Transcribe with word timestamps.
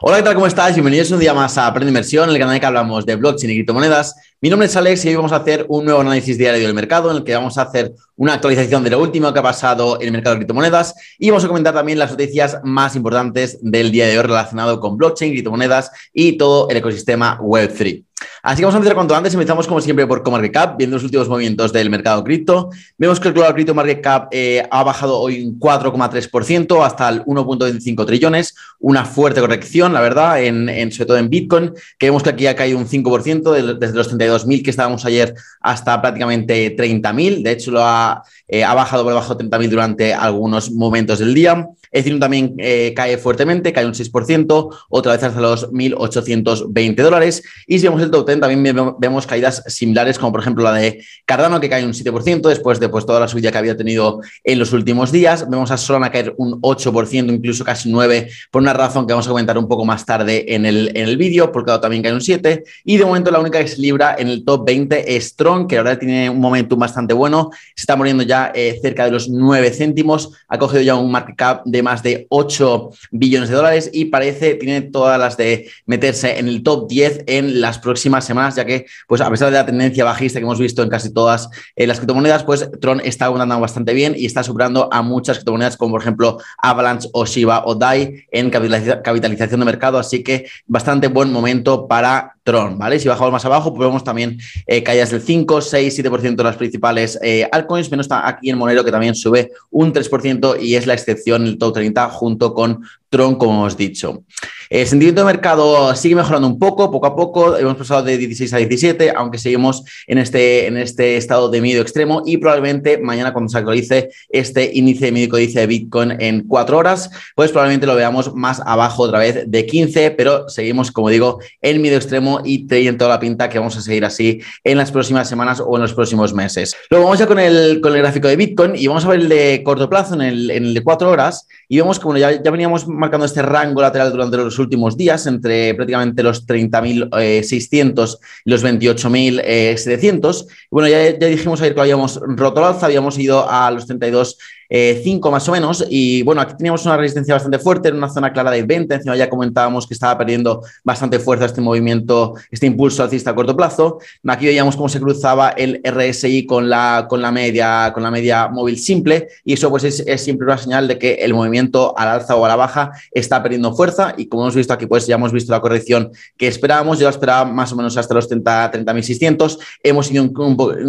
Hola, 0.00 0.16
¿qué 0.16 0.22
tal? 0.24 0.34
¿Cómo 0.34 0.48
estás? 0.48 0.74
Bienvenidos 0.74 1.12
un 1.12 1.20
día 1.20 1.32
más 1.32 1.56
a 1.56 1.68
Aprende 1.68 1.90
Inversión, 1.90 2.28
el 2.28 2.38
canal 2.38 2.48
en 2.48 2.54
el 2.54 2.60
que 2.60 2.66
hablamos 2.66 3.06
de 3.06 3.14
blockchain 3.14 3.52
y 3.52 3.54
criptomonedas. 3.54 4.16
Mi 4.40 4.50
nombre 4.50 4.66
es 4.66 4.74
Alex 4.74 5.04
y 5.04 5.08
hoy 5.10 5.14
vamos 5.14 5.30
a 5.30 5.36
hacer 5.36 5.64
un 5.68 5.84
nuevo 5.84 6.00
análisis 6.00 6.36
diario 6.36 6.66
del 6.66 6.74
mercado 6.74 7.08
en 7.10 7.18
el 7.18 7.24
que 7.24 7.36
vamos 7.36 7.56
a 7.56 7.62
hacer 7.62 7.92
una 8.16 8.34
actualización 8.34 8.82
de 8.82 8.90
lo 8.90 9.00
último 9.00 9.32
que 9.32 9.38
ha 9.38 9.42
pasado 9.44 10.00
en 10.00 10.08
el 10.08 10.12
mercado 10.12 10.34
de 10.34 10.40
criptomonedas 10.40 10.94
y 11.18 11.30
vamos 11.30 11.44
a 11.44 11.48
comentar 11.48 11.72
también 11.72 12.00
las 12.00 12.10
noticias 12.10 12.58
más 12.64 12.96
importantes 12.96 13.58
del 13.62 13.92
día 13.92 14.08
de 14.08 14.18
hoy 14.18 14.24
relacionado 14.24 14.80
con 14.80 14.96
blockchain, 14.96 15.30
criptomonedas 15.30 15.92
y 16.12 16.36
todo 16.36 16.68
el 16.68 16.78
ecosistema 16.78 17.38
Web3. 17.38 18.04
Así 18.42 18.58
que 18.58 18.64
vamos 18.64 18.74
a 18.74 18.78
empezar 18.78 18.94
cuanto 18.94 19.14
antes. 19.14 19.34
Empezamos 19.34 19.66
como 19.66 19.80
siempre 19.80 20.06
por 20.06 20.22
CoMarketCap, 20.22 20.76
viendo 20.78 20.96
los 20.96 21.04
últimos 21.04 21.28
movimientos 21.28 21.72
del 21.72 21.90
mercado 21.90 22.24
cripto. 22.24 22.70
Vemos 22.96 23.20
que 23.20 23.28
el 23.28 23.34
Global 23.34 23.54
Crypto 23.54 23.74
Market 23.74 24.00
Cap 24.00 24.28
eh, 24.32 24.66
ha 24.70 24.82
bajado 24.82 25.18
hoy 25.18 25.44
un 25.44 25.58
4,3% 25.58 26.84
hasta 26.84 27.08
el 27.08 27.24
1.25 27.24 28.06
trillones. 28.06 28.54
Una 28.78 29.04
fuerte 29.04 29.40
corrección, 29.40 29.92
la 29.92 30.00
verdad, 30.00 30.42
en, 30.42 30.90
sobre 30.92 31.06
todo 31.06 31.18
en 31.18 31.28
Bitcoin, 31.28 31.72
que 31.98 32.06
vemos 32.06 32.22
que 32.22 32.30
aquí 32.30 32.46
ha 32.46 32.56
caído 32.56 32.78
un 32.78 32.86
5% 32.86 33.78
desde 33.78 33.94
los 33.94 34.16
32.000 34.16 34.64
que 34.64 34.70
estábamos 34.70 35.04
ayer 35.04 35.34
hasta 35.60 36.00
prácticamente 36.00 36.76
30.000. 36.76 37.42
De 37.42 37.52
hecho, 37.52 37.70
lo 37.70 37.84
ha, 37.84 38.22
eh, 38.48 38.64
ha 38.64 38.74
bajado 38.74 39.04
por 39.04 39.12
debajo 39.12 39.34
de 39.34 39.44
30.000 39.44 39.68
durante 39.68 40.14
algunos 40.14 40.70
momentos 40.72 41.18
del 41.18 41.34
día. 41.34 41.66
Ethereum 41.92 42.20
también 42.20 42.54
eh, 42.58 42.92
cae 42.94 43.18
fuertemente, 43.18 43.72
cae 43.72 43.84
un 43.84 43.94
6%, 43.94 44.76
otra 44.88 45.12
vez 45.12 45.22
hasta 45.22 45.40
los 45.40 45.70
1.820 45.70 47.02
dólares. 47.02 47.42
Y 47.66 47.78
si 47.78 47.86
vemos 47.86 48.02
el 48.02 48.10
top 48.10 48.29
10, 48.30 48.40
también 48.40 48.94
vemos 48.98 49.26
caídas 49.26 49.62
similares, 49.66 50.18
como 50.18 50.32
por 50.32 50.40
ejemplo 50.40 50.64
la 50.64 50.72
de 50.72 51.04
Cardano, 51.24 51.60
que 51.60 51.68
cae 51.68 51.84
un 51.84 51.92
7% 51.92 52.48
después 52.48 52.80
de 52.80 52.88
pues, 52.88 53.06
toda 53.06 53.20
la 53.20 53.28
subida 53.28 53.52
que 53.52 53.58
había 53.58 53.76
tenido 53.76 54.20
en 54.44 54.58
los 54.58 54.72
últimos 54.72 55.12
días. 55.12 55.48
Vemos 55.48 55.70
a 55.70 55.76
Solana 55.76 56.10
caer 56.10 56.34
un 56.38 56.60
8%, 56.60 57.32
incluso 57.32 57.64
casi 57.64 57.90
9%, 57.90 58.28
por 58.50 58.62
una 58.62 58.72
razón 58.72 59.06
que 59.06 59.12
vamos 59.12 59.26
a 59.26 59.30
comentar 59.30 59.58
un 59.58 59.68
poco 59.68 59.84
más 59.84 60.04
tarde 60.04 60.54
en 60.54 60.66
el, 60.66 60.90
en 60.94 61.08
el 61.08 61.16
vídeo, 61.16 61.52
porque 61.52 61.72
también 61.80 62.02
cae 62.02 62.12
un 62.12 62.20
7%. 62.20 62.62
Y 62.84 62.96
de 62.96 63.04
momento 63.04 63.30
la 63.30 63.40
única 63.40 63.60
que 63.60 63.68
se 63.68 63.80
libra 63.80 64.16
en 64.18 64.28
el 64.28 64.44
top 64.44 64.66
20 64.66 65.16
es 65.16 65.28
Strong, 65.28 65.66
que 65.66 65.78
ahora 65.78 65.98
tiene 65.98 66.30
un 66.30 66.40
momentum 66.40 66.78
bastante 66.78 67.14
bueno. 67.14 67.50
Se 67.74 67.82
está 67.82 67.96
muriendo 67.96 68.22
ya 68.22 68.52
eh, 68.54 68.78
cerca 68.82 69.04
de 69.04 69.10
los 69.10 69.28
9 69.28 69.70
céntimos. 69.70 70.32
Ha 70.48 70.58
cogido 70.58 70.82
ya 70.82 70.94
un 70.94 71.10
market 71.10 71.36
cap 71.36 71.62
de 71.64 71.82
más 71.82 72.02
de 72.02 72.26
8 72.28 72.90
billones 73.10 73.48
de 73.48 73.54
dólares 73.54 73.90
y 73.92 74.06
parece, 74.06 74.54
tiene 74.54 74.82
todas 74.82 75.18
las 75.18 75.36
de 75.36 75.68
meterse 75.86 76.38
en 76.38 76.48
el 76.48 76.62
top 76.62 76.88
10 76.88 77.24
en 77.26 77.60
las 77.60 77.78
próximas 77.78 78.19
semanas, 78.24 78.56
ya 78.56 78.64
que, 78.64 78.86
pues 79.06 79.20
a 79.20 79.30
pesar 79.30 79.50
de 79.50 79.56
la 79.56 79.66
tendencia 79.66 80.04
bajista 80.04 80.38
que 80.38 80.44
hemos 80.44 80.58
visto 80.58 80.82
en 80.82 80.88
casi 80.88 81.12
todas 81.12 81.48
eh, 81.76 81.86
las 81.86 81.98
criptomonedas, 81.98 82.44
pues 82.44 82.68
Tron 82.80 83.00
está 83.00 83.26
andando 83.26 83.60
bastante 83.60 83.94
bien 83.94 84.14
y 84.16 84.26
está 84.26 84.42
superando 84.42 84.88
a 84.92 85.02
muchas 85.02 85.38
criptomonedas 85.38 85.76
como 85.76 85.92
por 85.92 86.02
ejemplo 86.02 86.38
Avalanche 86.58 87.08
o 87.12 87.24
Shiba 87.24 87.62
o 87.66 87.74
DAI 87.74 88.26
en 88.30 88.50
capitalización 88.50 89.60
de 89.60 89.66
mercado, 89.66 89.98
así 89.98 90.22
que 90.22 90.46
bastante 90.66 91.08
buen 91.08 91.32
momento 91.32 91.86
para 91.86 92.36
Tron, 92.42 92.78
¿vale? 92.78 92.98
Si 92.98 93.08
bajamos 93.08 93.32
más 93.32 93.44
abajo, 93.44 93.74
pues 93.74 93.86
vemos 93.86 94.02
también 94.02 94.38
eh, 94.66 94.82
caídas 94.82 95.10
del 95.10 95.20
5, 95.20 95.60
6, 95.60 95.98
7% 95.98 96.36
de 96.36 96.44
las 96.44 96.56
principales 96.56 97.18
eh, 97.22 97.46
altcoins, 97.52 97.90
menos 97.90 98.04
está 98.04 98.26
aquí 98.26 98.50
en 98.50 98.58
Monero 98.58 98.84
que 98.84 98.90
también 98.90 99.14
sube 99.14 99.50
un 99.70 99.92
3% 99.92 100.60
y 100.60 100.74
es 100.74 100.86
la 100.86 100.94
excepción 100.94 101.44
el 101.44 101.58
top 101.58 101.74
30 101.74 102.08
junto 102.10 102.54
con 102.54 102.82
Tron, 103.10 103.34
como 103.34 103.54
hemos 103.54 103.76
dicho. 103.76 104.22
El 104.70 104.86
sentimiento 104.86 105.22
de 105.22 105.26
mercado 105.26 105.96
sigue 105.96 106.14
mejorando 106.14 106.46
un 106.46 106.56
poco, 106.56 106.92
poco 106.92 107.06
a 107.08 107.16
poco. 107.16 107.56
Hemos 107.56 107.76
pasado 107.76 108.04
de 108.04 108.16
16 108.16 108.54
a 108.54 108.58
17, 108.58 109.12
aunque 109.16 109.36
seguimos 109.36 109.82
en 110.06 110.18
este, 110.18 110.68
en 110.68 110.76
este 110.76 111.16
estado 111.16 111.50
de 111.50 111.60
miedo 111.60 111.82
extremo 111.82 112.22
y 112.24 112.36
probablemente 112.36 112.98
mañana 112.98 113.32
cuando 113.32 113.48
se 113.48 113.58
actualice 113.58 114.10
este 114.28 114.70
índice 114.72 115.06
de 115.06 115.12
miedo 115.12 115.36
de 115.36 115.66
Bitcoin 115.66 116.12
en 116.20 116.46
cuatro 116.46 116.78
horas, 116.78 117.10
pues 117.34 117.50
probablemente 117.50 117.84
lo 117.88 117.96
veamos 117.96 118.32
más 118.32 118.62
abajo 118.64 119.02
otra 119.02 119.18
vez 119.18 119.50
de 119.50 119.66
15, 119.66 120.12
pero 120.12 120.48
seguimos, 120.48 120.92
como 120.92 121.08
digo, 121.08 121.40
en 121.60 121.82
miedo 121.82 121.96
extremo 121.96 122.29
y 122.44 122.66
teniendo 122.66 122.98
toda 122.98 123.10
la 123.10 123.20
pinta 123.20 123.48
que 123.48 123.58
vamos 123.58 123.76
a 123.76 123.80
seguir 123.80 124.04
así 124.04 124.40
en 124.64 124.78
las 124.78 124.92
próximas 124.92 125.28
semanas 125.28 125.60
o 125.64 125.76
en 125.76 125.82
los 125.82 125.94
próximos 125.94 126.32
meses. 126.32 126.76
Luego 126.90 127.06
vamos 127.06 127.18
ya 127.18 127.26
con 127.26 127.38
el, 127.38 127.80
con 127.80 127.94
el 127.94 127.98
gráfico 128.00 128.28
de 128.28 128.36
Bitcoin 128.36 128.76
y 128.76 128.86
vamos 128.86 129.04
a 129.04 129.08
ver 129.08 129.20
el 129.20 129.28
de 129.28 129.62
corto 129.64 129.88
plazo 129.88 130.14
en 130.14 130.22
el, 130.22 130.50
el 130.50 130.74
de 130.74 130.82
cuatro 130.82 131.10
horas 131.10 131.46
y 131.68 131.78
vemos 131.78 131.98
que 131.98 132.20
ya, 132.20 132.42
ya 132.42 132.50
veníamos 132.50 132.86
marcando 132.88 133.26
este 133.26 133.42
rango 133.42 133.80
lateral 133.80 134.12
durante 134.12 134.36
los 134.36 134.58
últimos 134.58 134.96
días, 134.96 135.26
entre 135.26 135.74
prácticamente 135.74 136.22
los 136.22 136.46
30.600 136.46 138.18
y 138.44 138.50
los 138.50 138.64
28.700. 138.64 140.46
Bueno, 140.70 140.88
ya, 140.88 141.18
ya 141.18 141.26
dijimos 141.26 141.60
ayer 141.60 141.74
que 141.74 141.80
habíamos 141.80 142.20
roto 142.22 142.64
al 142.64 142.74
alza, 142.74 142.86
habíamos 142.86 143.18
ido 143.18 143.48
a 143.48 143.70
los 143.70 143.86
32 143.86 144.38
5 144.70 145.28
eh, 145.28 145.32
más 145.32 145.48
o 145.48 145.52
menos. 145.52 145.84
Y 145.90 146.22
bueno, 146.22 146.40
aquí 146.40 146.54
teníamos 146.56 146.84
una 146.86 146.96
resistencia 146.96 147.34
bastante 147.34 147.58
fuerte 147.58 147.88
en 147.88 147.96
una 147.96 148.08
zona 148.08 148.32
clara 148.32 148.52
de 148.52 148.62
20. 148.62 148.94
Encima 148.94 149.16
ya 149.16 149.28
comentábamos 149.28 149.86
que 149.86 149.94
estaba 149.94 150.16
perdiendo 150.16 150.62
bastante 150.84 151.18
fuerza 151.18 151.46
este 151.46 151.60
movimiento, 151.60 152.34
este 152.50 152.66
impulso 152.66 153.02
alcista 153.02 153.30
a 153.30 153.34
corto 153.34 153.56
plazo. 153.56 153.98
Aquí 154.28 154.46
veíamos 154.46 154.76
cómo 154.76 154.88
se 154.88 155.00
cruzaba 155.00 155.50
el 155.50 155.80
RSI 155.84 156.46
con 156.46 156.70
la, 156.70 157.06
con 157.08 157.20
la, 157.20 157.32
media, 157.32 157.90
con 157.92 158.02
la 158.02 158.10
media 158.10 158.48
móvil 158.48 158.78
simple. 158.78 159.28
Y 159.44 159.54
eso 159.54 159.70
pues 159.70 159.84
es, 159.84 160.22
siempre 160.22 160.46
una 160.46 160.58
señal 160.58 160.86
de 160.86 160.98
que 160.98 161.14
el 161.14 161.34
movimiento 161.34 161.98
al 161.98 162.08
alza 162.08 162.36
o 162.36 162.44
a 162.44 162.48
la 162.48 162.56
baja 162.56 162.92
está 163.10 163.42
perdiendo 163.42 163.74
fuerza. 163.74 164.14
Y 164.16 164.26
como 164.26 164.44
hemos 164.44 164.54
visto 164.54 164.72
aquí, 164.72 164.86
pues 164.86 165.06
ya 165.06 165.16
hemos 165.16 165.32
visto 165.32 165.52
la 165.52 165.60
corrección 165.60 166.12
que 166.36 166.46
esperábamos. 166.46 167.00
Yo 167.00 167.08
esperaba 167.08 167.44
más 167.44 167.72
o 167.72 167.76
menos 167.76 167.96
hasta 167.96 168.14
los 168.14 168.30
30.600. 168.30 168.70
30, 168.70 169.46
hemos 169.82 170.10
ido 170.12 170.24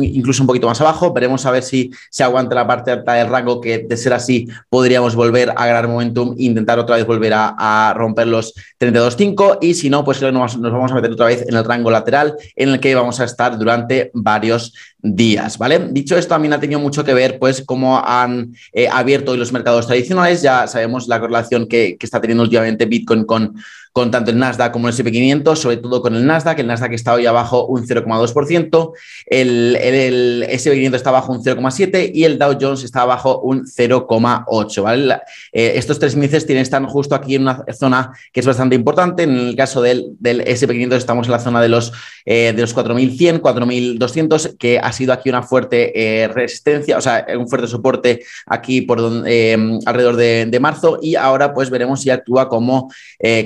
incluso 0.02 0.44
un 0.44 0.48
poquito 0.48 0.68
más 0.68 0.80
abajo. 0.82 1.12
Veremos 1.14 1.46
a 1.48 1.52
ver 1.52 1.64
si 1.64 1.92
se 2.12 2.24
aguanta 2.24 2.54
la 2.54 2.68
parte 2.68 2.92
alta 2.92 3.14
del 3.14 3.28
rango 3.28 3.60
que 3.60 3.71
de 3.80 3.98
ser 3.98 4.14
así 4.14 4.48
podríamos 4.70 5.16
volver 5.16 5.52
a 5.56 5.66
ganar 5.66 5.88
momentum 5.88 6.36
intentar 6.38 6.80
otra 6.80 6.96
vez 6.96 7.06
volver 7.06 7.34
a, 7.36 7.94
romper 7.96 8.28
los 8.28 8.54
32.5 8.80 9.58
y 9.62 9.74
si 9.74 9.90
no, 9.90 10.04
pues 10.04 10.22
nos, 10.22 10.58
nos 10.58 10.72
vamos 10.72 10.92
a 10.92 10.96
meter 10.96 11.12
otra 11.12 11.28
vez 11.28 11.46
en 11.48 11.56
el 11.56 11.64
rango 11.64 11.92
lateral 11.92 12.36
en 12.56 12.70
el 12.70 12.80
que 12.80 12.96
vamos 12.96 13.20
a 13.20 13.26
estar 13.26 13.58
durante 13.58 14.12
varios 14.14 14.74
días, 15.02 15.58
¿vale? 15.58 15.80
Dicho 15.92 16.16
esto, 16.16 16.30
también 16.30 16.54
ha 16.54 16.60
tenido 16.60 16.80
mucho 16.80 17.04
que 17.04 17.14
ver, 17.14 17.40
pues, 17.40 17.64
cómo 17.66 18.02
han 18.04 18.54
eh, 18.72 18.88
abierto 18.92 19.32
hoy 19.32 19.38
los 19.38 19.52
mercados 19.52 19.88
tradicionales. 19.88 20.42
Ya 20.42 20.68
sabemos 20.68 21.08
la 21.08 21.20
correlación 21.20 21.68
que, 21.68 21.98
que 21.98 22.06
está 22.06 22.22
teniendo 22.22 22.44
últimamente 22.44 22.86
Bitcoin 22.86 23.26
con, 23.26 23.56
con 23.94 24.10
tanto 24.10 24.32
el 24.32 24.40
Nasdaq 24.40 24.72
como 24.72 24.88
el 24.88 24.94
SP500, 24.94 25.56
sobre 25.56 25.78
todo 25.78 26.02
con 26.02 26.16
el 26.16 26.26
Nasdaq. 26.26 26.60
El 26.60 26.68
Nasdaq 26.68 26.94
está 26.94 27.14
hoy 27.14 27.26
abajo 27.26 27.66
un 27.66 27.86
0,2%, 27.86 28.94
el, 29.26 29.76
el, 29.76 30.48
SP500 30.50 30.96
está 30.96 31.10
abajo 31.10 31.34
un 31.34 31.44
0,7% 31.44 32.12
y 32.14 32.24
el 32.24 32.40
Dow 32.40 32.58
Jones 32.60 32.84
está 32.84 33.02
abajo 33.02 33.40
un 33.40 33.66
0,8%. 33.66 34.82
¿vale? 34.82 35.18
Eh, 35.52 35.74
estos 35.76 36.00
tres 36.00 36.14
índices 36.14 36.46
tienen, 36.46 36.62
están 36.62 36.86
justo 36.88 37.16
aquí 37.16 37.36
en 37.36 37.44
una 37.44 37.66
zona 37.78 38.12
que 38.32 38.40
es 38.40 38.46
bastante 38.46 38.76
importante. 38.76 39.24
En 39.24 39.36
el 39.36 39.56
caso 39.56 39.82
del, 39.82 40.16
del 40.20 40.46
SP500 40.46 40.94
estamos 40.94 41.28
en 41.28 41.32
la 41.32 41.40
zona 41.40 41.62
de 41.62 41.70
los, 41.70 41.92
eh, 42.26 42.54
de 42.56 42.62
los 42.62 42.76
4.100, 42.76 43.42
4.200, 43.42 44.58
que 44.58 44.80
ha 44.80 44.92
sido 44.94 45.12
aquí 45.12 45.30
una 45.30 45.44
fuerte 45.44 45.92
eh, 46.24 46.28
resistencia, 46.30 46.98
o 46.98 47.02
sea, 47.02 47.26
un 47.38 47.50
fuerte 47.50 47.68
soporte 47.68 48.24
aquí 48.46 48.82
por 48.82 49.00
alrededor 49.00 50.16
de, 50.16 50.46
de, 50.46 50.60
marzo 50.62 51.00
y 51.02 51.16
ahora 51.16 51.54
pues 51.54 51.70
veremos 51.70 52.02
si 52.02 52.10
actúa 52.10 52.48
como, 52.48 52.92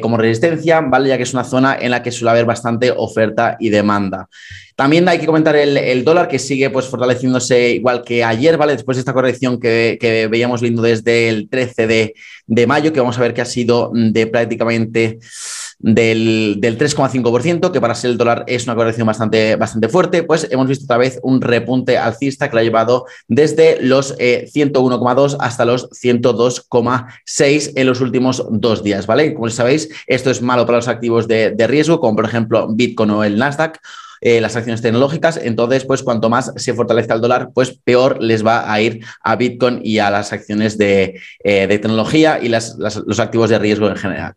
como 0.01 0.17
resistencia 0.17 0.34
¿vale? 0.89 1.09
Ya 1.09 1.17
que 1.17 1.23
es 1.23 1.33
una 1.33 1.43
zona 1.43 1.77
en 1.79 1.91
la 1.91 2.03
que 2.03 2.11
suele 2.11 2.31
haber 2.31 2.45
bastante 2.45 2.91
oferta 2.95 3.57
y 3.59 3.69
demanda. 3.69 4.27
También 4.75 5.07
hay 5.07 5.19
que 5.19 5.25
comentar 5.25 5.55
el, 5.55 6.03
dólar 6.03 6.27
que 6.27 6.37
sigue 6.37 6.69
pues 6.69 6.87
fortaleciéndose 6.87 7.71
igual 7.71 8.03
que 8.03 8.23
ayer, 8.23 8.57
¿vale? 8.57 8.73
Después 8.73 8.97
de 8.97 8.99
esta 8.99 9.13
corrección 9.13 9.59
que, 9.59 10.27
veíamos 10.29 10.61
viendo 10.61 10.81
desde 10.81 11.29
el 11.29 11.49
13 11.49 11.87
de, 11.87 12.13
de 12.45 12.67
mayo, 12.67 12.91
que 12.91 12.99
vamos 12.99 13.17
a 13.17 13.21
ver 13.21 13.33
que 13.33 13.41
ha 13.41 13.45
sido 13.45 13.91
de 13.93 14.27
prácticamente 14.27 15.19
del, 15.79 16.59
3,5%, 16.61 17.71
que 17.71 17.81
para 17.81 17.95
ser 17.95 18.11
el 18.11 18.17
dólar 18.17 18.43
es 18.47 18.65
una 18.65 18.75
corrección 18.75 19.07
bastante, 19.07 19.55
bastante 19.55 19.89
fuerte, 19.89 20.23
pues 20.23 20.47
hemos 20.51 20.67
visto 20.67 20.85
otra 20.85 20.97
vez 20.97 21.19
un 21.23 21.41
repunte 21.41 21.97
alcista 21.97 22.49
que 22.49 22.55
lo 22.55 22.59
ha 22.61 22.63
llevado 22.63 23.05
desde 23.27 23.77
los 23.81 24.17
101,2 24.17 25.33
eh, 25.33 25.37
hasta 25.39 25.65
los 25.65 25.89
102,6 25.91 27.71
en 27.75 27.87
los 27.87 28.01
últimos 28.01 28.45
dos 28.49 28.83
días, 28.83 29.07
¿vale? 29.07 29.33
Como 29.33 29.49
sabéis, 29.49 29.89
esto 30.07 30.31
es 30.31 30.41
malo 30.41 30.65
para 30.65 30.77
los 30.77 30.87
activos 30.87 31.27
de, 31.27 31.51
de 31.51 31.67
riesgo, 31.67 31.99
como 31.99 32.15
por 32.15 32.25
ejemplo 32.25 32.67
Bitcoin 32.69 33.11
o 33.11 33.23
el 33.23 33.37
Nasdaq. 33.37 33.79
Eh, 34.21 34.41
las 34.41 34.55
acciones 34.55 34.81
tecnológicas. 34.81 35.37
Entonces, 35.37 35.85
pues 35.85 36.01
cuanto 36.01 36.29
más 36.29 36.51
se 36.55 36.73
fortalezca 36.73 37.13
el 37.13 37.21
dólar, 37.21 37.49
pues 37.53 37.77
peor 37.83 38.23
les 38.23 38.43
va 38.43 38.71
a 38.71 38.81
ir 38.81 39.05
a 39.21 39.35
Bitcoin 39.35 39.81
y 39.83 39.99
a 39.99 40.09
las 40.09 40.33
acciones 40.33 40.79
de, 40.79 41.19
eh, 41.43 41.67
tecnología 41.67 42.39
y 42.41 42.49
los 42.49 43.19
activos 43.19 43.51
de 43.51 43.59
riesgo 43.59 43.87
en 43.87 43.97
general. 43.97 44.33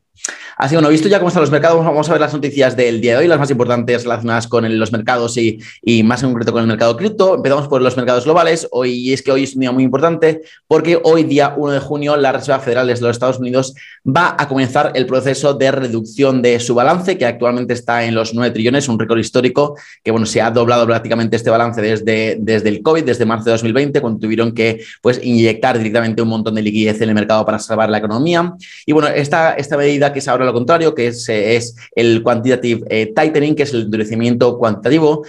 Así 0.58 0.70
que 0.70 0.78
bueno, 0.78 0.88
visto 0.88 1.08
ya 1.08 1.20
cómo 1.20 1.28
están 1.28 1.42
los 1.42 1.52
mercados, 1.52 1.84
vamos 1.84 2.08
a 2.08 2.12
ver 2.12 2.20
las 2.20 2.34
noticias 2.34 2.76
del 2.76 3.00
día 3.00 3.12
de 3.12 3.18
hoy, 3.18 3.28
las 3.28 3.38
más 3.38 3.48
importantes 3.48 4.02
relacionadas 4.02 4.48
con 4.48 4.76
los 4.76 4.90
mercados 4.90 5.36
y, 5.36 5.60
y, 5.82 6.02
más 6.02 6.20
en 6.24 6.30
concreto 6.30 6.50
con 6.50 6.62
el 6.62 6.66
mercado 6.66 6.96
cripto. 6.96 7.36
Empezamos 7.36 7.68
por 7.68 7.80
los 7.80 7.96
mercados 7.96 8.24
globales. 8.24 8.66
Hoy 8.72 9.12
es 9.12 9.22
que 9.22 9.30
hoy 9.30 9.44
es 9.44 9.54
un 9.54 9.60
día 9.60 9.70
muy 9.70 9.84
importante 9.84 10.40
porque 10.66 10.98
hoy, 11.04 11.22
día 11.22 11.54
1 11.56 11.74
de 11.74 11.78
junio, 11.78 12.16
la 12.16 12.32
Reserva 12.32 12.58
Federal 12.58 12.88
de 12.88 13.00
los 13.00 13.10
Estados 13.10 13.38
Unidos 13.38 13.72
va 14.04 14.34
a 14.36 14.48
comenzar 14.48 14.90
el 14.96 15.06
proceso 15.06 15.54
de 15.54 15.70
reducción 15.70 16.42
de 16.42 16.58
su 16.58 16.74
balance, 16.74 17.16
que 17.16 17.24
actualmente 17.24 17.72
está 17.72 18.02
en 18.02 18.16
los 18.16 18.34
9 18.34 18.52
trillones, 18.52 18.88
un 18.88 18.98
récord 18.98 19.20
histórico 19.20 19.76
que 20.02 20.10
bueno, 20.10 20.26
se 20.26 20.42
ha 20.42 20.50
doblado 20.50 20.86
prácticamente 20.86 21.36
este 21.36 21.50
balance 21.50 21.80
desde, 21.80 22.36
desde 22.40 22.68
el 22.68 22.82
COVID, 22.82 23.04
desde 23.04 23.24
marzo 23.24 23.44
de 23.44 23.52
2020, 23.52 24.00
cuando 24.00 24.18
tuvieron 24.18 24.50
que 24.52 24.80
pues, 25.02 25.20
inyectar 25.22 25.78
directamente 25.78 26.20
un 26.20 26.28
montón 26.28 26.56
de 26.56 26.62
liquidez 26.62 27.00
en 27.00 27.10
el 27.10 27.14
mercado 27.14 27.44
para 27.46 27.60
salvar 27.60 27.90
la 27.90 27.98
economía. 27.98 28.54
Y 28.84 28.92
bueno, 28.92 29.06
esta, 29.06 29.52
esta 29.52 29.76
medida 29.76 30.12
que 30.12 30.18
es 30.18 30.26
ahora 30.26 30.47
lo 30.48 30.54
contrario, 30.54 30.94
que 30.94 31.08
es, 31.08 31.28
es 31.28 31.76
el 31.94 32.22
quantitative 32.22 33.12
tightening, 33.14 33.54
que 33.54 33.62
es 33.62 33.72
el 33.72 33.82
endurecimiento 33.82 34.58
cuantitativo, 34.58 35.24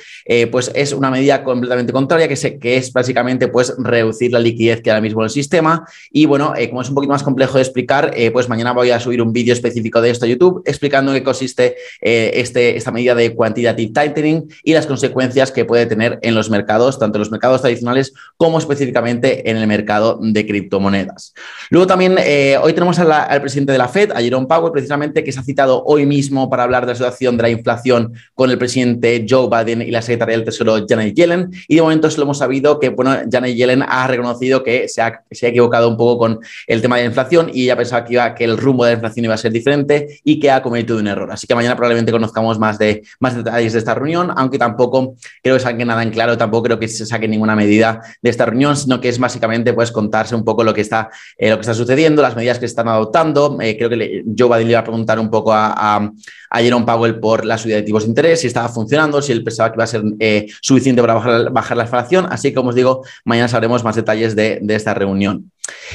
pues 0.52 0.72
es 0.74 0.94
una 0.94 1.12
medida 1.12 1.44
completamente 1.44 1.94
contraria, 1.94 2.28
que, 2.28 2.36
se, 2.36 2.58
que 2.58 2.78
es 2.78 2.92
básicamente 2.92 3.48
pues 3.48 3.74
reducir 3.78 4.32
la 4.32 4.40
liquidez 4.40 4.82
que 4.82 4.92
ahora 4.92 5.02
mismo 5.02 5.22
en 5.22 5.26
el 5.26 5.30
sistema. 5.30 5.86
Y 6.12 6.26
bueno, 6.26 6.54
como 6.70 6.82
es 6.82 6.90
un 6.90 6.96
poquito 6.96 7.14
más 7.14 7.24
complejo 7.24 7.58
de 7.58 7.64
explicar, 7.64 8.14
pues 8.34 8.50
mañana 8.50 8.74
voy 8.74 8.92
a 8.92 9.00
subir 9.00 9.22
un 9.22 9.34
vídeo 9.34 9.54
específico 9.54 10.02
de 10.02 10.10
esto 10.10 10.26
a 10.26 10.28
YouTube 10.28 10.62
explicando 10.66 11.14
qué 11.14 11.24
consiste 11.24 11.76
este, 12.02 12.78
esta 12.78 12.92
medida 12.92 13.16
de 13.16 13.36
quantitative 13.36 13.92
tightening 13.94 14.50
y 14.64 14.74
las 14.74 14.86
consecuencias 14.86 15.52
que 15.52 15.66
puede 15.66 15.86
tener 15.86 16.20
en 16.22 16.36
los 16.36 16.50
mercados, 16.50 17.00
tanto 17.00 17.18
en 17.18 17.20
los 17.20 17.32
mercados 17.32 17.62
tradicionales 17.62 18.14
como 18.38 18.58
específicamente 18.60 19.50
en 19.50 19.58
el 19.58 19.68
mercado 19.68 20.20
de 20.22 20.46
criptomonedas. 20.46 21.34
Luego 21.70 21.88
también 21.88 22.16
eh, 22.20 22.58
hoy 22.62 22.74
tenemos 22.74 23.00
al 23.00 23.42
presidente 23.42 23.72
de 23.72 23.78
la 23.78 23.88
Fed, 23.88 24.12
a 24.12 24.22
Jerome 24.22 24.48
Powell, 24.48 24.72
precisamente, 24.72 25.09
que 25.14 25.32
se 25.32 25.40
ha 25.40 25.44
citado 25.44 25.84
hoy 25.86 26.06
mismo 26.06 26.50
para 26.50 26.64
hablar 26.64 26.86
de 26.86 26.94
la 26.94 26.96
situación 26.96 27.38
de 27.38 27.44
la 27.44 27.50
inflación 27.50 28.14
con 28.36 28.50
el 28.50 28.58
presidente 28.58 29.26
Joe 29.28 29.50
Biden 29.50 29.82
y 29.82 29.92
la 29.92 30.02
secretaria 30.02 30.36
del 30.36 30.46
Tesoro 30.46 30.86
Janet 30.88 31.16
Yellen. 31.16 31.52
Y 31.68 31.76
de 31.76 31.82
momento 31.82 32.10
solo 32.10 32.24
hemos 32.24 32.38
sabido 32.38 32.80
que, 32.80 32.90
bueno, 32.90 33.16
Janet 33.30 33.56
Yellen 33.56 33.84
ha 33.88 34.08
reconocido 34.08 34.64
que 34.64 34.88
se 34.88 35.02
ha, 35.02 35.24
se 35.32 35.48
ha 35.48 35.50
equivocado 35.50 35.90
un 35.90 35.98
poco 35.98 36.18
con 36.18 36.40
el 36.68 36.82
tema 36.82 36.98
de 36.98 37.04
la 37.04 37.08
inflación 37.08 37.52
y 37.54 37.64
ella 37.64 37.76
pensaba 37.76 38.06
que, 38.06 38.14
iba, 38.14 38.36
que 38.36 38.44
el 38.44 38.58
rumbo 38.58 38.86
de 38.86 38.92
la 38.92 38.96
inflación 38.96 39.26
iba 39.26 39.34
a 39.34 39.38
ser 39.38 39.52
diferente 39.52 40.20
y 40.24 40.40
que 40.40 40.52
ha 40.52 40.62
cometido 40.62 40.98
un 40.98 41.08
error. 41.08 41.32
Así 41.32 41.48
que 41.48 41.56
mañana 41.56 41.76
probablemente 41.76 42.12
conozcamos 42.12 42.60
más, 42.60 42.78
de, 42.78 43.04
más 43.20 43.36
detalles 43.36 43.74
de 43.74 43.80
esta 43.80 43.96
reunión, 43.96 44.32
aunque 44.36 44.58
tampoco 44.58 45.16
creo 45.42 45.56
que 45.56 45.62
saque 45.62 45.86
nada 45.86 46.04
en 46.04 46.12
claro, 46.12 46.38
tampoco 46.38 46.64
creo 46.64 46.80
que 46.80 46.88
se 46.88 47.06
saque 47.06 47.28
ninguna 47.28 47.56
medida 47.56 48.02
de 48.22 48.30
esta 48.30 48.46
reunión, 48.46 48.76
sino 48.76 49.00
que 49.02 49.10
es 49.10 49.20
básicamente 49.20 49.74
pues 49.74 49.92
contarse 49.92 50.36
un 50.36 50.44
poco 50.44 50.64
lo 50.64 50.74
que 50.74 50.82
está, 50.82 51.10
eh, 51.38 51.50
lo 51.50 51.56
que 51.56 51.62
está 51.62 51.74
sucediendo, 51.74 52.22
las 52.22 52.36
medidas 52.36 52.58
que 52.58 52.68
se 52.68 52.72
están 52.72 52.88
adoptando. 52.88 53.58
Eh, 53.62 53.78
creo 53.78 53.90
que 53.90 53.96
le, 53.96 54.24
Joe 54.38 54.48
Biden 54.50 54.68
le 54.68 54.72
iba 54.72 54.80
a 54.80 54.84
preguntar 54.90 55.20
un 55.20 55.30
poco 55.30 55.52
a, 55.54 56.12
Jerome 56.52 56.86
Powell 56.86 57.20
por 57.20 57.46
la 57.46 57.58
subida 57.58 57.78
de 57.78 57.84
tipos 57.84 58.04
de 58.04 58.10
interés, 58.10 58.42
si 58.42 58.48
estaba 58.48 58.70
funcionando, 58.70 59.22
si 59.22 59.32
él 59.32 59.44
pensaba 59.44 59.72
que 59.72 59.78
iba 59.78 59.84
a 59.84 59.88
ser 59.88 60.04
eh, 60.20 60.48
suficiente 60.62 61.02
para 61.02 61.14
bajar, 61.14 61.52
bajar, 61.52 61.78
la 61.78 61.84
inflación. 61.84 62.28
Así 62.30 62.50
que, 62.50 62.56
como 62.56 62.70
os 62.70 62.76
digo, 62.76 63.04
mañana 63.24 63.48
sabremos 63.48 63.84
más 63.84 63.96
detalles 63.96 64.36
de, 64.36 64.60
de 64.62 64.76
esta 64.76 64.94
reunión. 64.94 65.52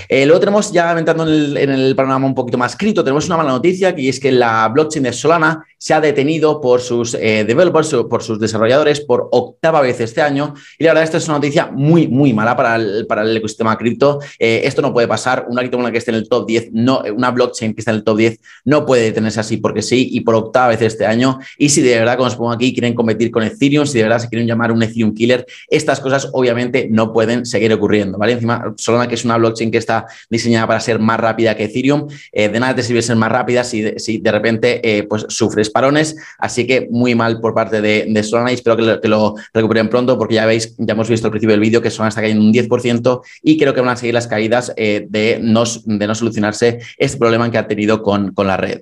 Eh, 0.08 0.26
luego 0.26 0.40
tenemos, 0.40 0.72
ya 0.72 0.96
entrando 0.98 1.24
en 1.24 1.56
el, 1.56 1.56
en 1.56 1.96
panorama 1.96 2.26
un 2.26 2.34
poquito 2.34 2.58
más 2.58 2.76
crítico, 2.76 3.04
tenemos 3.04 3.26
una 3.26 3.36
mala 3.36 3.50
noticia, 3.50 3.94
que 3.94 4.08
es 4.08 4.20
que 4.20 4.32
la 4.32 4.68
blockchain 4.68 5.04
de 5.04 5.12
Solana 5.12 5.64
se 5.78 5.92
ha 5.92 6.00
detenido 6.00 6.60
por 6.60 6.80
sus 6.80 7.14
eh, 7.14 7.44
developers, 7.46 7.94
por 8.08 8.22
sus 8.22 8.40
desarrolladores, 8.40 9.00
por 9.00 9.28
octava 9.32 9.82
vez 9.82 10.00
este 10.00 10.22
año. 10.22 10.54
Y 10.78 10.84
la 10.84 10.90
verdad, 10.90 11.04
esta 11.04 11.18
es 11.18 11.26
una 11.26 11.36
noticia 11.36 11.66
muy, 11.66 12.08
muy 12.08 12.32
mala 12.32 12.56
para 12.56 12.76
el, 12.76 13.06
para 13.06 13.22
el 13.22 13.36
ecosistema 13.36 13.76
cripto. 13.76 14.20
Eh, 14.38 14.62
esto 14.64 14.80
no 14.80 14.92
puede 14.92 15.08
pasar. 15.08 15.46
Una 15.48 15.60
criptomoneda 15.60 15.92
que 15.92 15.98
esté 15.98 16.10
en 16.10 16.16
el 16.16 16.28
top 16.28 16.46
10, 16.46 16.70
no, 16.72 17.02
una 17.14 17.30
blockchain 17.30 17.74
que 17.74 17.80
esté 17.80 17.90
en 17.90 17.98
el 17.98 18.04
top 18.04 18.16
10, 18.16 18.40
no 18.64 18.86
puede 18.86 19.02
detenerse 19.02 19.40
así 19.40 19.58
porque 19.58 19.82
sí, 19.82 20.08
y 20.12 20.20
por 20.20 20.34
octava 20.34 20.68
vez 20.68 20.80
este 20.82 21.06
año. 21.06 21.38
Y 21.58 21.68
si 21.68 21.82
de 21.82 21.98
verdad, 21.98 22.16
como 22.16 22.28
os 22.28 22.36
pongo 22.36 22.52
aquí, 22.52 22.72
quieren 22.72 22.94
competir 22.94 23.30
con 23.30 23.42
Ethereum, 23.42 23.86
si 23.86 23.98
de 23.98 24.04
verdad 24.04 24.20
se 24.20 24.28
quieren 24.28 24.46
llamar 24.46 24.72
un 24.72 24.82
Ethereum 24.82 25.14
killer, 25.14 25.44
estas 25.68 26.00
cosas 26.00 26.30
obviamente 26.32 26.88
no 26.90 27.12
pueden 27.12 27.44
seguir 27.44 27.72
ocurriendo, 27.72 28.18
¿vale? 28.18 28.32
Encima, 28.32 28.72
Solana, 28.76 29.06
que 29.06 29.14
es 29.16 29.24
una 29.24 29.36
blockchain 29.36 29.63
que 29.70 29.78
está 29.78 30.06
diseñada 30.30 30.66
para 30.66 30.80
ser 30.80 30.98
más 30.98 31.18
rápida 31.18 31.56
que 31.56 31.64
Ethereum. 31.64 32.08
Eh, 32.32 32.48
de 32.48 32.60
nada 32.60 32.74
te 32.74 32.82
sirve 32.82 33.02
ser 33.02 33.16
más 33.16 33.30
rápida 33.30 33.64
si 33.64 33.82
de, 33.82 33.98
si 33.98 34.18
de 34.18 34.32
repente 34.32 34.80
eh, 34.82 35.04
pues 35.04 35.26
sufres 35.28 35.70
parones. 35.70 36.16
Así 36.38 36.66
que 36.66 36.88
muy 36.90 37.14
mal 37.14 37.40
por 37.40 37.54
parte 37.54 37.80
de, 37.80 38.22
Solana 38.22 38.52
espero 38.52 38.76
que 38.76 38.82
lo, 38.82 39.00
que 39.00 39.08
lo, 39.08 39.34
recuperen 39.52 39.88
pronto 39.88 40.16
porque 40.18 40.34
ya 40.34 40.46
veis, 40.46 40.74
ya 40.78 40.94
hemos 40.94 41.08
visto 41.08 41.26
al 41.26 41.30
principio 41.30 41.52
del 41.52 41.60
vídeo 41.60 41.82
que 41.82 41.90
Solana 41.90 42.08
está 42.08 42.20
cayendo 42.20 42.44
un 42.44 42.52
10% 42.52 43.20
y 43.42 43.58
creo 43.58 43.74
que 43.74 43.80
van 43.80 43.90
a 43.90 43.96
seguir 43.96 44.14
las 44.14 44.26
caídas 44.26 44.72
eh, 44.76 45.06
de, 45.08 45.38
no, 45.40 45.64
de 45.84 46.06
no 46.06 46.14
solucionarse 46.14 46.78
este 46.96 47.18
problema 47.18 47.50
que 47.50 47.58
ha 47.58 47.66
tenido 47.66 48.02
con, 48.02 48.32
con 48.32 48.46
la 48.46 48.56
red. 48.56 48.80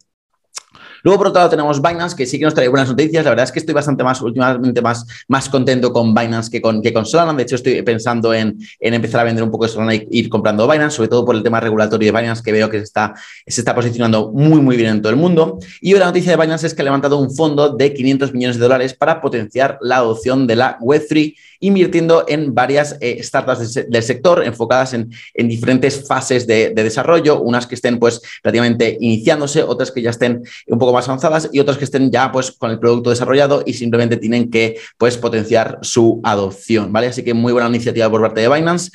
Luego, 1.02 1.18
por 1.18 1.26
otro 1.28 1.40
lado, 1.40 1.50
tenemos 1.50 1.80
Binance, 1.80 2.16
que 2.16 2.26
sí 2.26 2.38
que 2.38 2.44
nos 2.44 2.54
trae 2.54 2.68
buenas 2.68 2.88
noticias. 2.88 3.24
La 3.24 3.30
verdad 3.30 3.44
es 3.44 3.52
que 3.52 3.58
estoy 3.58 3.74
bastante 3.74 4.04
más, 4.04 4.20
últimamente 4.22 4.80
más, 4.80 5.06
más 5.28 5.48
contento 5.48 5.92
con 5.92 6.14
Binance 6.14 6.50
que 6.50 6.60
con, 6.60 6.82
que 6.82 6.92
con 6.92 7.06
Solana. 7.06 7.32
De 7.34 7.42
hecho, 7.42 7.56
estoy 7.56 7.82
pensando 7.82 8.32
en, 8.32 8.58
en 8.80 8.94
empezar 8.94 9.20
a 9.20 9.24
vender 9.24 9.42
un 9.44 9.50
poco 9.50 9.64
de 9.64 9.70
Solana 9.70 9.94
y 9.94 10.06
ir 10.10 10.28
comprando 10.28 10.68
Binance, 10.68 10.96
sobre 10.96 11.08
todo 11.08 11.24
por 11.24 11.34
el 11.34 11.42
tema 11.42 11.60
regulatorio 11.60 12.12
de 12.12 12.18
Binance, 12.18 12.42
que 12.42 12.52
veo 12.52 12.70
que 12.70 12.78
se 12.78 12.84
está, 12.84 13.14
se 13.46 13.60
está 13.60 13.74
posicionando 13.74 14.30
muy, 14.32 14.60
muy 14.60 14.76
bien 14.76 14.90
en 14.90 15.02
todo 15.02 15.10
el 15.10 15.18
mundo. 15.18 15.58
Y 15.80 15.94
la 15.94 16.06
noticia 16.06 16.36
de 16.36 16.42
Binance 16.42 16.66
es 16.66 16.74
que 16.74 16.82
ha 16.82 16.84
levantado 16.84 17.18
un 17.18 17.34
fondo 17.34 17.70
de 17.70 17.92
500 17.92 18.32
millones 18.32 18.56
de 18.58 18.62
dólares 18.62 18.94
para 18.94 19.20
potenciar 19.20 19.78
la 19.80 19.96
adopción 19.96 20.46
de 20.46 20.56
la 20.56 20.78
Web3 20.78 21.34
invirtiendo 21.62 22.24
en 22.28 22.54
varias 22.54 22.96
eh, 23.00 23.22
startups 23.22 23.74
de, 23.74 23.84
del 23.84 24.02
sector 24.02 24.44
enfocadas 24.44 24.94
en, 24.94 25.10
en 25.32 25.48
diferentes 25.48 26.06
fases 26.06 26.46
de, 26.46 26.70
de, 26.70 26.82
desarrollo, 26.82 27.40
unas 27.40 27.66
que 27.66 27.76
estén 27.76 27.98
pues 27.98 28.20
prácticamente 28.42 28.98
iniciándose, 29.00 29.62
otras 29.62 29.92
que 29.92 30.02
ya 30.02 30.10
estén 30.10 30.42
un 30.66 30.78
poco 30.78 30.91
más 30.92 31.08
avanzadas 31.08 31.48
y 31.52 31.60
otras 31.60 31.78
que 31.78 31.84
estén 31.84 32.10
ya 32.10 32.30
pues 32.30 32.50
con 32.52 32.70
el 32.70 32.78
producto 32.78 33.10
desarrollado 33.10 33.62
y 33.66 33.74
simplemente 33.74 34.16
tienen 34.16 34.50
que 34.50 34.78
pues 34.98 35.16
potenciar 35.16 35.78
su 35.82 36.20
adopción, 36.24 36.92
¿vale? 36.92 37.08
Así 37.08 37.22
que 37.22 37.34
muy 37.34 37.52
buena 37.52 37.68
iniciativa 37.68 38.10
por 38.10 38.20
parte 38.20 38.40
de 38.40 38.48
Binance. 38.48 38.90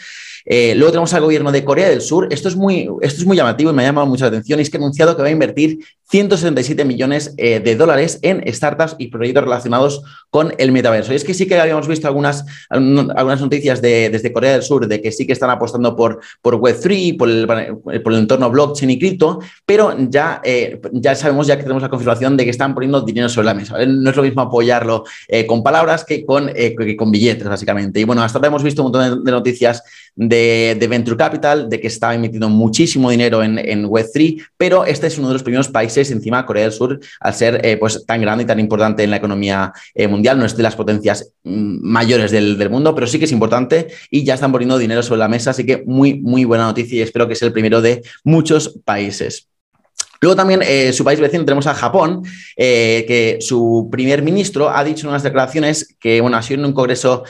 Eh, 0.50 0.76
luego 0.76 0.92
tenemos 0.92 1.14
al 1.14 1.22
gobierno 1.22 1.52
de 1.52 1.66
Corea 1.66 1.90
del 1.90 2.00
Sur. 2.00 2.30
Esto 2.32 2.48
es, 2.48 2.56
muy, 2.56 2.90
esto 3.02 3.22
es 3.22 3.26
muy 3.26 3.36
llamativo 3.36 3.72
y 3.72 3.74
me 3.74 3.84
ha 3.84 3.88
llamado 3.88 4.08
mucha 4.08 4.28
atención. 4.28 4.60
Y 4.60 4.62
es 4.62 4.70
que 4.70 4.78
ha 4.78 4.80
anunciado 4.80 5.16
que 5.16 5.22
va 5.22 5.28
a 5.28 5.32
invertir 5.32 5.80
177 6.10 6.86
millones 6.86 7.34
eh, 7.38 7.60
de 7.60 7.76
dólares 7.76 8.20
en 8.22 8.42
startups 8.54 8.96
y 8.98 9.08
proyectos 9.08 9.44
relacionados 9.44 10.02
con 10.30 10.54
el 10.58 10.72
metaverso. 10.72 11.12
Y 11.12 11.18
es 11.18 11.26
que 11.26 11.34
sí 11.34 11.48
que 11.48 11.60
habíamos 11.60 11.88
visto 11.88 12.08
algunas, 12.08 12.46
algunas 12.70 13.42
noticias 13.42 13.82
de, 13.82 14.10
desde 14.10 14.32
Corea 14.32 14.54
del 14.54 14.64
Sur 14.64 14.88
de 14.88 15.02
que 15.02 15.12
sí 15.12 15.28
que 15.28 15.34
están 15.34 15.50
apostando 15.50 15.96
por, 15.96 16.22
por 16.42 16.56
Web3, 16.56 17.18
por 17.18 17.30
el, 17.30 17.48
por 18.02 18.14
el 18.14 18.20
entorno 18.20 18.50
blockchain 18.50 18.92
y 18.92 19.00
cripto, 19.00 19.40
pero 19.66 19.96
ya, 20.10 20.42
eh, 20.46 20.80
ya 20.94 21.14
sabemos, 21.14 21.46
ya 21.46 21.58
que 21.58 21.64
tenemos 21.64 21.84
la 21.84 21.90
confirmación 21.90 22.38
de 22.38 22.46
que 22.46 22.52
están 22.52 22.74
poniendo 22.74 23.02
dinero 23.02 23.28
sobre 23.28 23.46
la 23.46 23.54
mesa. 23.54 23.86
No 23.86 24.10
es 24.10 24.16
lo 24.16 24.24
mismo 24.24 24.42
apoyarlo 24.42 25.04
eh, 25.28 25.46
con 25.46 25.62
palabras 25.62 26.06
que 26.06 26.26
con, 26.26 26.50
con 26.98 27.12
billetes, 27.12 27.48
básicamente. 27.48 28.00
Y 28.00 28.06
bueno, 28.06 28.24
hasta 28.24 28.38
ahora 28.38 28.48
hemos 28.48 28.64
visto 28.64 28.82
un 28.82 28.92
montón 28.92 29.24
de, 29.24 29.26
de 29.26 29.32
noticias 29.32 29.84
de, 30.16 30.78
de, 30.80 30.88
Venture 30.88 31.18
Capital, 31.18 31.70
de 31.70 31.80
que 31.80 31.88
está 31.88 32.14
emitiendo 32.14 32.50
muchísimo 32.50 33.12
dinero 33.12 33.44
en, 33.44 33.60
en 33.60 33.86
Web3, 33.86 34.48
pero 34.58 34.86
este 34.86 35.08
es 35.08 35.18
uno 35.18 35.28
de 35.28 35.34
los 35.34 35.44
primeros 35.44 35.68
países 35.68 35.97
encima 36.02 36.46
Corea 36.46 36.64
del 36.64 36.72
Sur, 36.72 37.00
al 37.20 37.34
ser 37.34 37.66
eh, 37.66 37.78
pues, 37.78 38.06
tan 38.06 38.22
grande 38.22 38.44
y 38.44 38.48
tan 38.48 38.60
importante 38.60 39.04
en 39.04 39.12
la 39.12 39.18
economía 39.18 39.74
eh, 39.94 40.08
mundial, 40.08 40.38
no 40.40 40.46
es 40.46 40.56
de 40.56 40.64
las 40.64 40.76
potencias 40.76 41.34
mm, 41.44 41.80
mayores 41.82 42.32
del, 42.32 42.70
mundo, 42.70 42.94
pero 42.94 43.08
sí 43.08 43.18
que 43.20 43.26
es 43.26 43.32
importante 43.32 43.88
y 44.10 44.24
ya 44.24 44.34
están 44.34 44.52
poniendo 44.52 44.78
dinero 44.78 45.02
sobre 45.02 45.20
la 45.20 45.28
mesa, 45.28 45.52
así 45.52 45.66
que 45.66 45.84
muy, 45.86 46.20
muy 46.20 46.44
buena 46.44 46.66
noticia 46.66 46.98
y 46.98 47.02
espero 47.02 47.28
que 47.28 47.36
sea 47.36 47.48
el 47.48 47.54
primero 47.54 47.82
de 47.82 48.02
muchos 48.24 48.80
países. 48.84 49.48
Luego 50.20 50.36
también 50.36 50.62
eh, 50.64 50.92
su 50.94 51.04
país 51.04 51.20
vecino 51.20 51.46
tenemos 51.46 51.68
a 51.68 51.76
Japón, 51.76 52.24
eh, 52.56 53.06
que 53.08 53.38
su 53.40 53.88
primer 53.92 54.24
ministro 54.24 54.70
ha 54.70 54.84
dicho 54.84 55.06
en 55.06 55.10
unas 55.10 55.24
declaraciones 55.24 55.96
que, 56.00 56.22
bueno, 56.22 56.38
ha 56.38 56.42
sido 56.42 56.62
en 56.62 56.66
un 56.66 56.74
congreso 56.74 57.24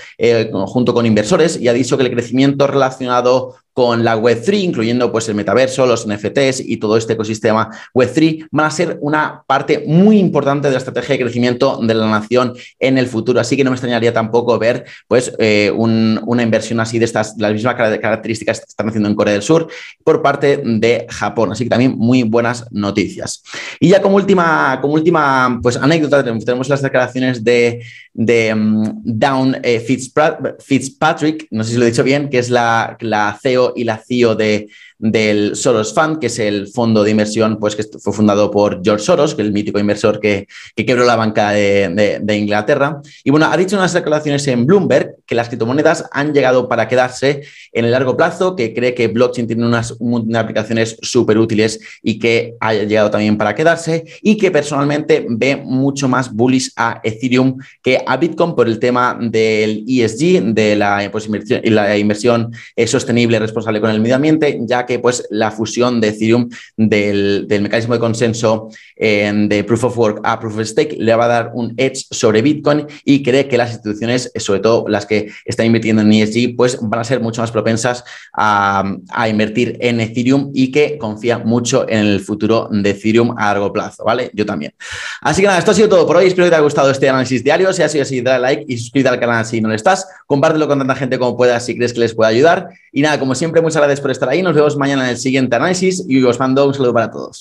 junto 0.67 0.93
con 0.93 1.05
inversores 1.05 1.59
y 1.59 1.67
ha 1.67 1.73
dicho 1.73 1.97
que 1.97 2.03
el 2.03 2.11
crecimiento 2.11 2.65
relacionado 2.65 3.55
con 3.77 4.03
la 4.03 4.17
Web3, 4.17 4.63
incluyendo 4.63 5.11
pues 5.11 5.29
el 5.29 5.35
metaverso, 5.35 5.85
los 5.85 6.07
NFTs 6.07 6.61
y 6.65 6.77
todo 6.77 6.97
este 6.97 7.13
ecosistema 7.13 7.69
Web3, 7.93 8.47
van 8.49 8.65
a 8.65 8.71
ser 8.71 8.97
una 9.01 9.43
parte 9.45 9.83
muy 9.85 10.17
importante 10.17 10.67
de 10.67 10.71
la 10.71 10.79
estrategia 10.79 11.13
de 11.13 11.21
crecimiento 11.21 11.79
de 11.83 11.93
la 11.93 12.09
nación 12.09 12.55
en 12.79 12.97
el 12.97 13.05
futuro. 13.05 13.39
Así 13.39 13.55
que 13.55 13.63
no 13.63 13.69
me 13.69 13.75
extrañaría 13.75 14.11
tampoco 14.11 14.57
ver 14.57 14.85
pues 15.07 15.31
eh, 15.37 15.71
un, 15.77 16.19
una 16.25 16.41
inversión 16.41 16.79
así 16.79 16.97
de 16.97 17.05
estas, 17.05 17.35
las 17.37 17.53
mismas 17.53 17.75
características 17.75 18.61
que 18.61 18.65
están 18.67 18.89
haciendo 18.89 19.09
en 19.09 19.15
Corea 19.15 19.33
del 19.33 19.43
Sur 19.43 19.67
por 20.03 20.23
parte 20.23 20.59
de 20.65 21.05
Japón. 21.07 21.51
Así 21.51 21.63
que 21.63 21.69
también 21.69 21.93
muy 21.99 22.23
buenas 22.23 22.65
noticias. 22.71 23.43
Y 23.79 23.89
ya 23.89 24.01
como 24.01 24.15
última, 24.15 24.79
como 24.81 24.95
última 24.95 25.59
pues, 25.61 25.77
anécdota, 25.77 26.23
tenemos 26.23 26.67
las 26.67 26.81
declaraciones 26.81 27.43
de, 27.43 27.83
de 28.15 28.55
um, 28.55 29.03
Down 29.03 29.57
eh, 29.61 29.79
Fitzpatrick, 29.79 31.45
no 31.51 31.63
sé 31.63 31.73
si 31.73 31.77
lo 31.77 31.85
he 31.85 31.91
dicho 31.91 32.03
bien, 32.03 32.27
que 32.27 32.39
es 32.39 32.49
la, 32.49 32.97
la 33.01 33.37
CEO 33.39 33.66
y 33.75 33.83
la 33.83 33.97
CEO 33.97 34.35
de, 34.35 34.69
del 34.99 35.55
Soros 35.55 35.93
Fund, 35.93 36.19
que 36.19 36.27
es 36.27 36.39
el 36.39 36.67
fondo 36.67 37.03
de 37.03 37.11
inversión 37.11 37.57
pues, 37.59 37.75
que 37.75 37.83
fue 37.99 38.13
fundado 38.13 38.49
por 38.51 38.81
George 38.83 39.03
Soros, 39.03 39.35
que 39.35 39.41
el 39.41 39.51
mítico 39.51 39.79
inversor 39.79 40.19
que, 40.19 40.47
que 40.75 40.85
quebró 40.85 41.05
la 41.05 41.15
banca 41.15 41.51
de, 41.51 42.37
Inglaterra. 42.37 43.01
Y 43.23 43.31
bueno, 43.31 43.47
ha 43.47 43.57
dicho 43.57 43.75
unas 43.75 43.93
declaraciones 43.93 44.47
en 44.47 44.65
Bloomberg 44.65 45.15
que 45.25 45.35
las 45.35 45.47
criptomonedas 45.47 46.05
han 46.11 46.33
llegado 46.33 46.67
para 46.67 46.87
quedarse 46.87 47.41
en 47.71 47.85
el 47.85 47.91
largo 47.91 48.15
plazo, 48.15 48.55
que 48.55 48.73
cree 48.73 48.93
que 48.93 49.07
blockchain 49.07 49.47
tiene 49.47 49.65
unas, 49.65 49.95
aplicaciones 50.35 50.97
súper 51.01 51.37
útiles 51.37 51.79
y 52.01 52.19
que 52.19 52.55
ha 52.59 52.73
llegado 52.73 53.11
también 53.11 53.37
para 53.37 53.55
quedarse 53.55 54.03
y 54.21 54.37
que 54.37 54.51
personalmente 54.51 55.25
ve 55.29 55.57
mucho 55.57 56.07
más 56.07 56.33
bullish 56.33 56.71
a 56.75 57.01
Ethereum 57.03 57.57
que 57.81 58.01
a 58.05 58.17
Bitcoin 58.17 58.55
por 58.55 58.67
el 58.67 58.79
tema 58.79 59.17
del 59.19 59.83
ESG, 59.87 60.53
de 60.53 60.75
la, 60.75 61.09
pues, 61.11 61.27
inversión, 61.27 62.51
eh, 62.75 62.87
sostenible, 62.87 63.39
responsable 63.39 63.81
con 63.81 63.89
el 63.89 63.99
medio 63.99 64.15
ambiente, 64.15 64.59
ya 64.61 64.85
que 64.87 64.97
pues 64.97 65.27
la 65.29 65.51
fusión 65.51 66.01
de 66.01 66.07
Ethereum 66.07 66.49
del, 66.75 67.45
mecanismo 67.47 67.93
de 67.93 67.99
consenso 67.99 68.69
eh, 68.95 69.31
de 69.47 69.63
Proof 69.63 69.83
of 69.83 69.97
Work 69.97 70.21
a 70.23 70.39
Proof 70.39 70.57
of 70.57 70.65
Stake 70.65 70.95
le 70.97 71.13
va 71.15 71.25
a 71.25 71.27
dar 71.27 71.51
un 71.53 71.75
edge 71.77 72.05
sobre 72.09 72.41
Bitcoin 72.41 72.87
y 73.05 73.21
cree 73.21 73.47
que 73.47 73.57
las 73.57 73.71
instituciones, 73.73 74.31
sobre 74.37 74.61
todo 74.61 74.87
las 74.87 75.05
que 75.05 75.31
están 75.45 75.67
invirtiendo 75.67 76.01
en 76.01 76.11
ESG, 76.11 76.55
pues 76.55 76.79
van 76.81 77.01
a 77.01 77.03
ser 77.03 77.19
mucho 77.19 77.41
más 77.41 77.51
propensas 77.51 78.03
a, 78.33 78.83
a 79.09 79.29
invertir 79.29 79.77
en 79.81 79.99
Ethereum 79.99 80.49
y 80.53 80.71
que 80.71 80.97
confía 80.97 81.37
mucho 81.37 81.87
en 81.87 81.99
el 81.99 82.19
futuro 82.21 82.69
de 82.71 82.89
Ethereum 82.89 83.35
a 83.37 83.45
largo 83.45 83.71
plazo, 83.71 84.03
¿vale? 84.03 84.31
Yo 84.33 84.45
también. 84.45 84.73
Así 85.21 85.41
que 85.41 85.47
nada, 85.47 85.59
esto 85.59 85.71
ha 85.71 85.73
sido 85.73 85.89
todo 85.89 86.07
por 86.07 86.17
hoy. 86.17 86.27
Espero 86.27 86.45
que 86.45 86.51
te 86.51 86.55
haya 86.55 86.63
gustado 86.63 86.89
este 86.89 87.09
análisis 87.09 87.43
diario. 87.43 87.73
Si 87.73 87.81
ha 87.81 87.89
sido 87.89 88.03
así, 88.03 88.21
dale 88.21 88.39
like 88.39 88.65
y 88.67 88.77
suscríbete 88.77 89.09
al 89.09 89.19
canal 89.19 89.45
si 89.45 89.61
no 89.61 89.69
lo 89.69 89.75
estás. 89.75 90.07
Compártelo 90.25 90.67
con 90.67 90.79
tanta 90.79 90.95
gente 90.95 91.19
como 91.19 91.35
puedas 91.35 91.65
si 91.65 91.75
crees 91.75 91.93
que 91.93 91.99
les 91.99 92.13
puede 92.13 92.31
ayudar. 92.31 92.69
Y 92.91 93.01
nada, 93.01 93.19
como 93.19 93.35
siempre, 93.35 93.61
muchas 93.61 93.77
gracias 93.81 94.01
por 94.01 94.11
estar 94.11 94.29
ahí. 94.29 94.41
Nos 94.41 94.55
vemos 94.55 94.76
mañana 94.77 95.03
en 95.05 95.11
el 95.11 95.17
siguiente 95.17 95.55
análisis 95.55 96.03
y 96.07 96.21
os 96.23 96.39
mando 96.39 96.67
un 96.67 96.73
saludo 96.73 96.93
para 96.93 97.11
todos. 97.11 97.35